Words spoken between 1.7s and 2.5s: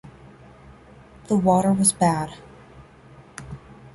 was bad.